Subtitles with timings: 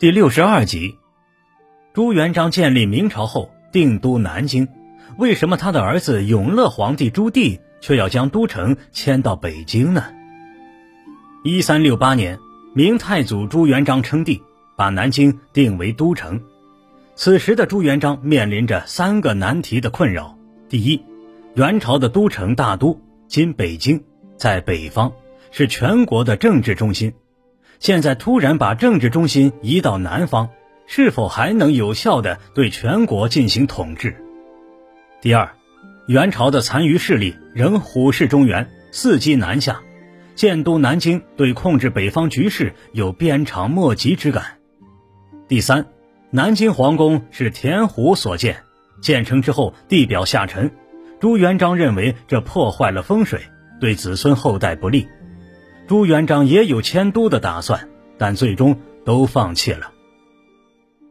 [0.00, 0.96] 第六十二集，
[1.92, 4.68] 朱元璋建立明朝后定都南京，
[5.16, 10.04] 为什么他的儿子永乐皇帝朱棣却要将都城迁到北京呢？
[11.42, 12.38] 一三六八年，
[12.76, 14.40] 明太祖朱元璋称帝，
[14.76, 16.40] 把南京定为都城。
[17.16, 21.02] 此时的朱元璋面临着三个难题的困扰：第一，
[21.54, 24.04] 元朝的都城大都今北京
[24.36, 25.12] 在北方，
[25.50, 27.12] 是全国的政治中心。
[27.78, 30.50] 现在突然把政治中心移到南方，
[30.86, 34.16] 是否还能有效的对全国进行统治？
[35.20, 35.48] 第二，
[36.06, 39.80] 元朝的残余势力仍虎视中原，伺机南下，
[40.34, 44.58] 建都南京对控制北方局势有鞭长莫及之感。
[45.46, 45.86] 第三，
[46.30, 48.56] 南京皇宫是田虎所建，
[49.00, 50.72] 建成之后地表下沉，
[51.20, 53.40] 朱元璋认为这破坏了风水，
[53.80, 55.08] 对子孙后代不利。
[55.88, 57.88] 朱元璋也有迁都的打算，
[58.18, 59.90] 但最终都放弃了。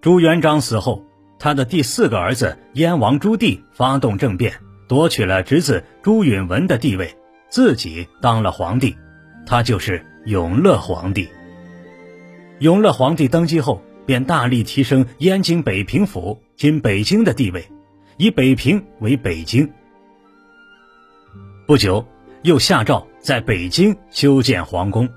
[0.02, 1.04] 朱元璋死后，
[1.40, 4.54] 他的第四个儿子燕王朱棣发动政变，
[4.88, 7.18] 夺取了侄子朱允文的地位，
[7.50, 8.96] 自己当了皇帝，
[9.48, 11.28] 他就是永乐皇帝。
[12.60, 17.68] 永乐皇帝登基后，便大力提升燕京北平府（今北京）的地位，
[18.18, 19.68] 以北平为北京。
[21.66, 22.06] 不久。
[22.44, 25.10] 又下诏在北京修建皇宫。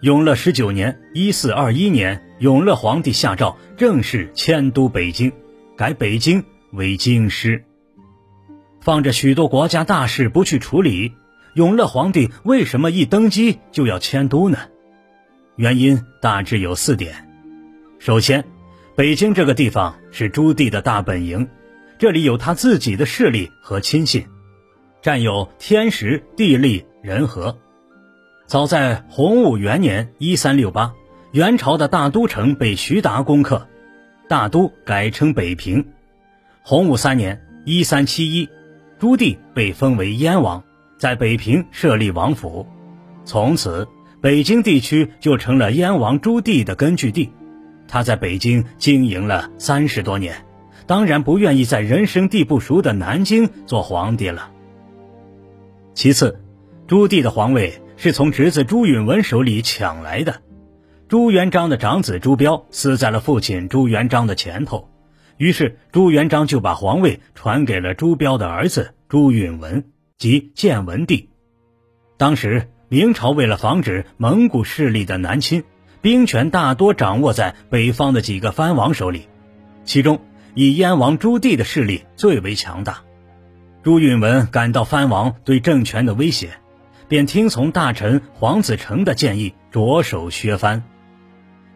[0.00, 5.32] 永乐十九年（一四二一年），永乐皇帝下诏正式迁都北京，
[5.76, 7.64] 改北京为京师。
[8.80, 11.12] 放着许多国家大事不去处理，
[11.54, 14.58] 永乐皇帝为什么一登基就要迁都呢？
[15.54, 17.28] 原因大致有四点：
[18.00, 18.44] 首先，
[18.96, 21.48] 北京这个地方是朱棣的大本营，
[21.98, 24.26] 这里有他自己的势力和亲信。
[25.00, 27.58] 占有天时地利仁和。
[28.46, 30.94] 早在洪武元年（一三六八），
[31.32, 33.66] 元朝的大都城被徐达攻克，
[34.28, 35.84] 大都改称北平。
[36.62, 38.48] 洪武三年（一三七一），
[39.00, 40.62] 朱棣被封为燕王，
[40.96, 42.66] 在北平设立王府，
[43.24, 43.88] 从此
[44.20, 47.32] 北京地区就成了燕王朱棣的根据地。
[47.88, 50.46] 他在北京经营了三十多年，
[50.86, 54.50] 当然不愿意在人生地不熟的南京做皇帝了。
[55.94, 56.40] 其次，
[56.92, 60.42] 朱棣的皇位是从侄子朱允文手里抢来的。
[61.08, 64.90] 朱元璋的长子朱标死在了父亲朱元璋的前头，
[65.38, 69.84] 于是朱元璋就把皇位传给了朱标的儿子朱允文，
[70.18, 71.30] 即建文帝。
[72.18, 75.64] 当时明朝为了防止蒙古势力的南侵，
[76.02, 79.28] 兵权大多掌握在北方的几个藩王手里，
[79.86, 80.20] 其中
[80.54, 82.98] 以燕王朱棣的势力最为强大。
[83.82, 86.50] 朱允文感到藩王对政权的威胁，
[87.12, 90.82] 便听从大臣黄子成的建议，着手削藩。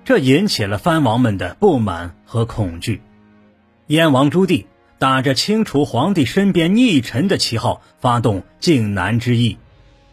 [0.02, 3.02] 这引起了藩王们的不满和恐惧。
[3.88, 4.64] 燕王朱棣
[4.98, 9.58] 打着清除皇帝身边逆臣的旗号，发动靖难之役，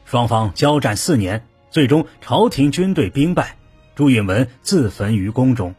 [0.03, 3.55] 双方交战四年，最终朝廷军队兵败，
[3.95, 5.73] 朱允文自焚于宫中。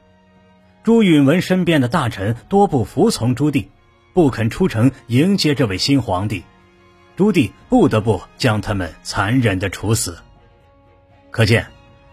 [0.84, 3.66] 朱允文身边的大臣多不服从朱棣。
[4.14, 6.44] 不肯出城迎接这位新皇帝，
[7.16, 10.18] 朱棣不得不将他们残忍的处死。
[11.30, 11.66] 可见，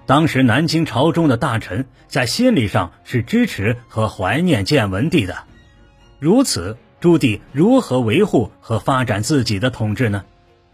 [0.05, 5.43] 当时南京朝中的大臣在心理上是支持和怀念建文帝的。
[6.19, 10.23] 如此，朱棣如何维护和发展自己的统治呢？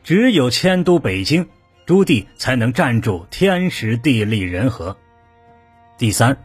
[0.03, 1.47] 只有迁都北京，
[1.85, 4.97] 朱棣才能站住天时地利人和。
[5.97, 6.37] 第三，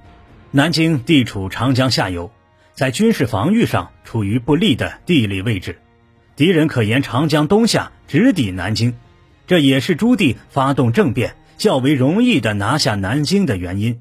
[0.51, 2.31] 南京地处长江下游。
[2.75, 5.79] 在军事防御上处于不利的地理位置，
[6.43, 8.95] 敌人可沿长江东下直抵南京，
[9.47, 14.01] 这也是朱棣发动政变较为容易的拿下南京的原因。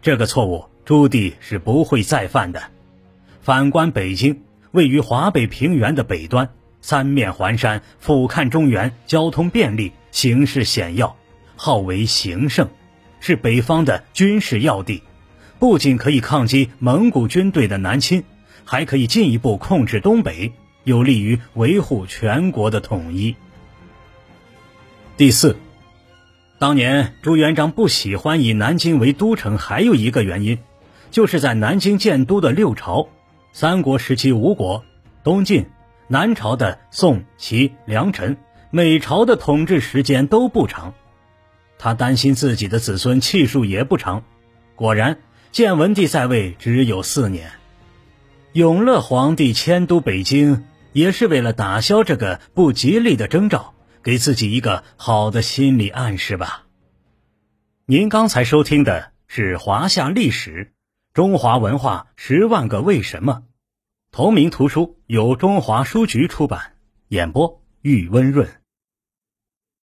[0.00, 2.62] 这个错误朱棣是不会再犯的。
[3.42, 4.40] 反观北京，
[4.70, 6.48] 位于华北平原的北端，
[6.80, 11.18] 三面环山，俯瞰中原，交通便利，形势险要，
[11.54, 12.70] 号为行胜，
[13.20, 15.02] 是北方的军事要地。
[15.58, 18.24] 不仅可以抗击蒙古军队的南侵，
[18.64, 20.50] 还可以进一步控制东北，
[20.88, 23.36] 有利于维护全国的统一。
[25.16, 25.56] 第四，
[26.58, 30.58] 当年朱元璋不喜欢以南京为都城，还有一个原因，
[31.10, 33.08] 就是在南京建都的六朝，
[33.52, 34.84] 三国时期吴国、
[35.22, 35.66] 东晋、
[36.08, 38.36] 南朝的宋、齐、梁、陈，
[38.70, 40.94] 每朝的统治时间都不长，
[41.78, 44.24] 他担心自己的子孙气数也不长，
[44.74, 45.18] 果然。
[45.50, 47.50] 建文帝在位只有四年，
[48.52, 50.66] 永乐皇帝迁都北京，
[50.98, 53.72] 也是为了打消这个不吉利的征兆，
[54.02, 56.66] 给自己一个好的心理暗示吧。
[57.86, 60.72] 您刚才收听的是华夏历史，
[61.14, 63.32] 中华文化十万个为什么》，
[64.10, 66.72] 同名图书由中华书局出版，
[67.06, 68.57] 演播玉温润。